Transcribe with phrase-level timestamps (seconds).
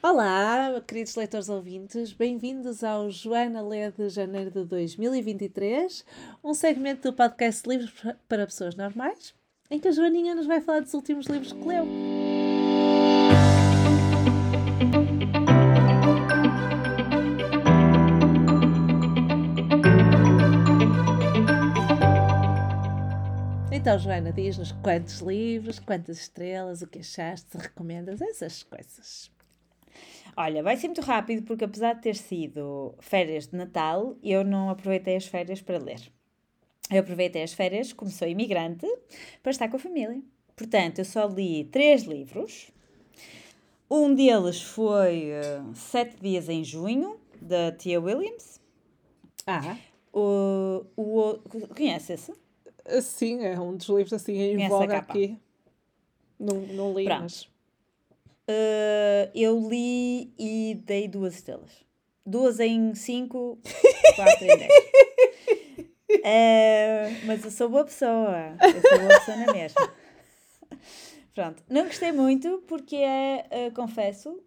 [0.00, 6.04] Olá, queridos leitores ouvintes, bem-vindos ao Joana Lê de janeiro de 2023,
[6.42, 7.92] um segmento do podcast Livros
[8.28, 9.34] para Pessoas Normais,
[9.68, 11.84] em que a Joaninha nos vai falar dos últimos livros que leu.
[23.72, 29.36] Então, Joana, diz-nos quantos livros, quantas estrelas, o que achaste, recomendas, essas coisas.
[30.36, 34.70] Olha, vai ser muito rápido porque apesar de ter sido férias de Natal, eu não
[34.70, 36.00] aproveitei as férias para ler.
[36.90, 38.86] Eu aproveitei as férias, como sou imigrante,
[39.42, 40.22] para estar com a família.
[40.56, 42.70] Portanto, eu só li três livros.
[43.90, 48.60] Um deles foi uh, Sete Dias em Junho, da Tia Williams.
[49.46, 49.76] Ah.
[50.12, 51.38] O, o,
[51.74, 52.32] conhece esse?
[53.02, 55.38] Sim, é um dos livros assim em voga aqui.
[56.38, 57.22] Não, não li, Pronto.
[57.22, 57.48] mas...
[58.48, 61.84] Uh, eu li e dei duas estrelas.
[62.24, 63.58] Duas em cinco,
[64.16, 64.72] quatro em dez.
[66.10, 68.56] Uh, mas eu sou boa pessoa.
[68.62, 69.92] Eu sou boa pessoa na mesma.
[71.34, 71.62] Pronto.
[71.68, 74.42] Não gostei muito porque é, uh, confesso,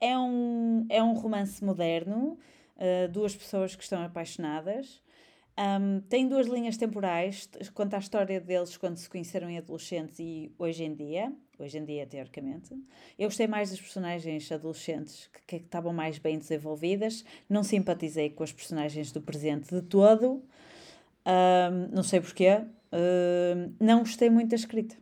[0.00, 2.38] é, um, é um romance moderno.
[3.12, 5.02] duas pessoas que estão apaixonadas.
[5.58, 10.52] Um, tem duas linhas temporais, conta a história deles quando se conheceram em adolescentes e
[10.56, 12.72] hoje em dia, hoje em dia teoricamente.
[13.18, 18.44] Eu gostei mais das personagens adolescentes que, que estavam mais bem desenvolvidas, não simpatizei com
[18.44, 20.44] as personagens do presente de todo,
[21.26, 22.62] um, não sei porquê,
[23.80, 24.94] não gostei muito da escrita.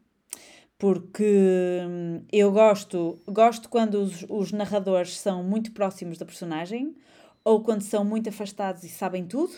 [0.79, 6.97] Porque hum, eu gosto, gosto quando os, os narradores são muito próximos da personagem
[7.45, 9.55] ou quando são muito afastados e sabem tudo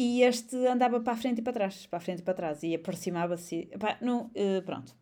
[0.00, 2.62] e este andava para a frente e para trás, para a frente e para trás,
[2.62, 3.68] e aproximava-se.
[4.00, 4.96] Não, uh, pronto.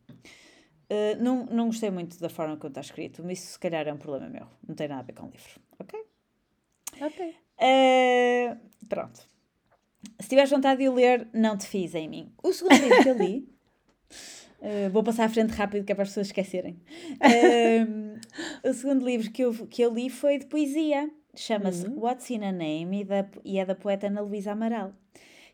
[0.90, 3.92] Uh, não, não gostei muito da forma como está escrito, mas isso se calhar é
[3.92, 6.00] um problema meu, não tem nada a ver com o livro, ok?
[7.00, 7.36] Ok.
[7.60, 9.20] Uh, pronto.
[10.18, 12.32] Se tiveres vontade de o ler, não te fiz em mim.
[12.42, 13.48] O segundo livro que eu li,
[14.90, 16.82] vou passar à frente rápido que é para as pessoas esquecerem.
[18.64, 21.08] o segundo livro que eu, que eu li foi de poesia.
[21.38, 22.00] Chama-se uhum.
[22.00, 24.92] What's in a Name e, da, e é da poeta Ana Luísa Amaral,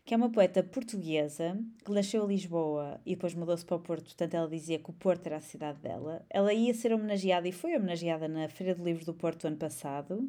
[0.03, 4.05] que é uma poeta portuguesa que nasceu em Lisboa e depois mudou-se para o Porto,
[4.05, 6.25] portanto ela dizia que o Porto era a cidade dela.
[6.27, 10.27] Ela ia ser homenageada e foi homenageada na Feira de Livros do Porto ano passado,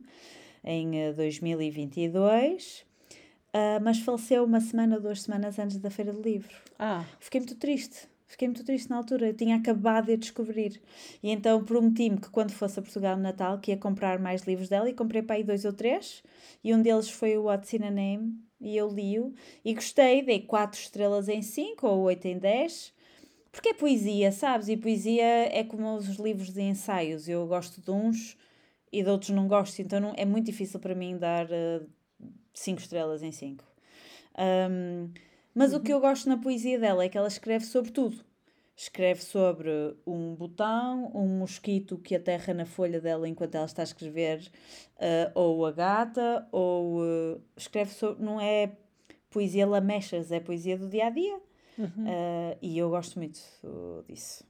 [0.62, 2.81] em 2022.
[2.83, 2.87] Uh,
[3.55, 6.55] eh, mas faleceu uma semana, duas semanas antes da Feira de Livro.
[6.78, 7.06] Ah.
[7.19, 8.09] Fiquei muito triste.
[8.26, 10.81] Fiquei muito triste na altura, eu tinha acabado de descobrir.
[11.22, 14.69] E então prometi-me que quando fosse a Portugal no Natal que ia comprar mais livros
[14.69, 16.22] dela e comprei para aí dois ou três.
[16.62, 19.32] E um deles foi o What's in a Name e eu li-o
[19.65, 22.92] e gostei, dei quatro estrelas em cinco ou oito em dez.
[23.53, 24.69] Porque é poesia, sabes?
[24.69, 27.28] E poesia é como os livros de ensaios.
[27.28, 28.36] Eu gosto de uns
[28.92, 31.86] e de outros não gosto, então não, é muito difícil para mim dar uh,
[32.53, 33.65] cinco estrelas em cinco.
[34.38, 35.10] Um,
[35.56, 35.78] mas uhum.
[35.78, 38.22] o que eu gosto na poesia dela é que ela escreve sobre tudo.
[38.77, 39.71] Escreve sobre
[40.06, 44.53] um botão, um mosquito que aterra na folha dela enquanto ela está a escrever,
[44.97, 48.22] uh, ou a gata, ou uh, escreve sobre.
[48.22, 48.77] Não é
[49.31, 51.41] poesia lamechas, é poesia do dia a dia.
[51.78, 52.05] Uhum.
[52.05, 53.41] Uh, e eu gosto muito
[54.06, 54.45] disso.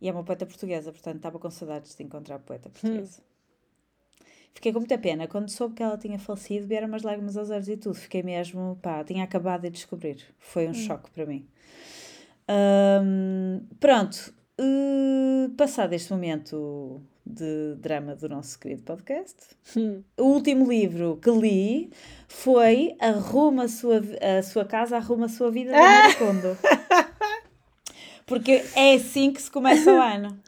[0.00, 3.20] E é uma poeta portuguesa, portanto estava com saudades de encontrar poeta portuguesa.
[3.20, 3.37] Hum.
[4.54, 5.28] Fiquei com muita pena.
[5.28, 7.94] Quando soube que ela tinha falecido, vieram umas lágrimas aos olhos e tudo.
[7.94, 10.22] Fiquei mesmo, pá, tinha acabado de descobrir.
[10.38, 10.74] Foi um hum.
[10.74, 11.46] choque para mim.
[12.48, 14.34] Um, pronto.
[14.60, 19.36] Uh, passado este momento de drama do nosso querido podcast,
[19.76, 20.02] hum.
[20.16, 21.90] o último livro que li
[22.26, 25.72] foi Arruma a Sua, a sua Casa, Arruma a Sua Vida,
[26.08, 26.56] de Kondo.
[28.26, 30.38] Porque é assim que se começa o ano.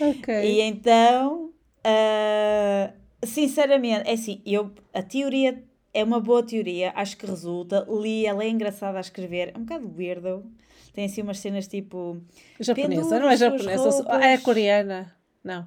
[0.00, 0.34] Ok.
[0.44, 1.50] E então.
[1.84, 2.92] Uh,
[3.24, 5.62] Sinceramente, é assim, eu, a teoria
[5.92, 7.86] é uma boa teoria, acho que resulta.
[7.88, 10.44] Li, ela é engraçada a escrever, é um bocado weirdo.
[10.92, 12.20] Tem assim umas cenas tipo.
[12.60, 15.14] Japonesa, não é japonesa, é coreana.
[15.42, 15.66] Não.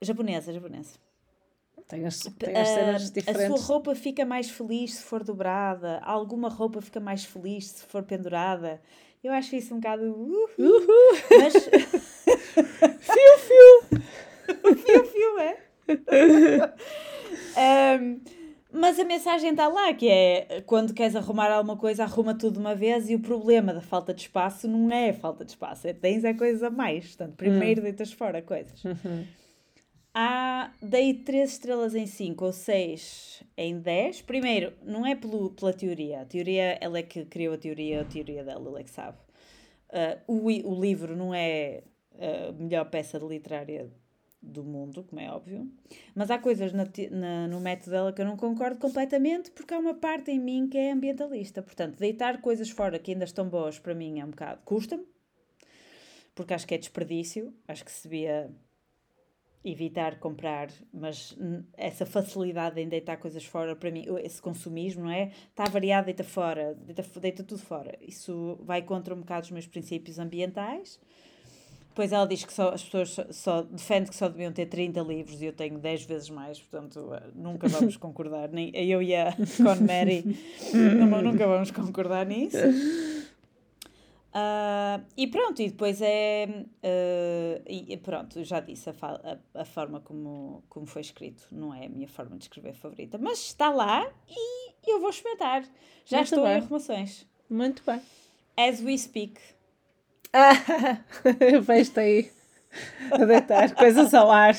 [0.00, 0.98] Japonesa, japonesa.
[1.88, 3.52] Tem as, tem as cenas diferentes.
[3.52, 7.84] A sua roupa fica mais feliz se for dobrada, alguma roupa fica mais feliz se
[7.84, 8.80] for pendurada.
[9.24, 10.02] Eu acho isso um bocado.
[10.02, 10.48] Uhul.
[10.58, 11.18] Uhul.
[11.40, 11.54] Mas.
[13.00, 14.76] fio, fio!
[14.76, 15.67] fio, fio, é?
[18.00, 18.20] Um,
[18.70, 22.58] mas a mensagem está lá, que é quando queres arrumar alguma coisa, arruma tudo de
[22.60, 25.86] uma vez e o problema da falta de espaço não é a falta de espaço,
[25.86, 27.06] é tens a coisa a mais.
[27.06, 27.84] Portanto, primeiro hum.
[27.84, 28.84] deitas fora coisas.
[28.84, 29.24] Uhum.
[30.14, 34.22] Há, dei 3 estrelas em 5 ou 6 em 10.
[34.22, 36.22] Primeiro, não é pelo, pela teoria.
[36.22, 39.16] A teoria, ela é que criou a teoria, a teoria dela, ela é que sabe.
[39.90, 41.82] Uh, o, o livro não é
[42.18, 43.88] a melhor peça literária
[44.40, 45.70] do mundo, como é óbvio,
[46.14, 49.78] mas há coisas na, na, no método dela que eu não concordo completamente porque há
[49.78, 51.62] uma parte em mim que é ambientalista.
[51.62, 54.60] Portanto, deitar coisas fora que ainda estão boas para mim é um bocado.
[54.64, 55.04] custa-me,
[56.34, 58.50] porque acho que é desperdício, acho que se devia
[59.64, 61.36] evitar comprar, mas
[61.76, 65.32] essa facilidade em deitar coisas fora, para mim, esse consumismo, não é?
[65.50, 67.98] Está variado, deita fora, deita, deita tudo fora.
[68.00, 71.00] Isso vai contra um bocado os meus princípios ambientais.
[71.98, 75.00] Depois ela diz que só, as pessoas só, só defende que só deviam ter 30
[75.00, 79.16] livros e eu tenho 10 vezes mais, portanto eh, nunca vamos concordar, nem eu e
[79.16, 80.22] a Con Mary
[81.24, 82.56] nunca vamos concordar nisso.
[84.28, 86.46] Uh, e pronto, e depois é.
[86.84, 91.86] Uh, e pronto, já disse, a, a, a, forma como, como foi escrito não é
[91.86, 95.64] a minha forma de escrever favorita, mas está lá e eu vou experimentar.
[96.04, 96.52] Já Muito estou bem.
[96.52, 97.26] em arrumações.
[97.50, 98.00] Muito bem.
[98.56, 99.57] As we speak.
[100.32, 100.52] Ah,
[101.62, 102.30] vejo-te aí
[103.10, 104.54] a deitar coisas ao ar,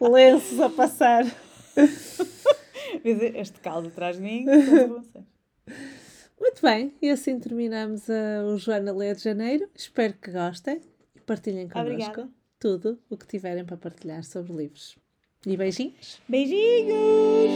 [0.00, 1.24] lenços a passar.
[3.04, 4.44] Este caldo atrás de mim.
[6.40, 9.68] Muito bem, e assim terminamos a, o Joana Lê de Janeiro.
[9.74, 10.80] Espero que gostem
[11.16, 12.28] e partilhem connosco Obrigada.
[12.58, 14.96] tudo o que tiverem para partilhar sobre livros.
[15.46, 16.20] E beijinhos.
[16.28, 17.50] Beijinhos!